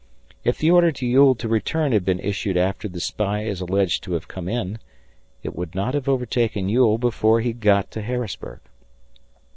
[0.43, 4.01] If the order to Ewell to return had been issued after the spy is alleged
[4.05, 4.79] to have come in,
[5.43, 8.61] it would not have overtaken Ewell before he got to Harrisburg.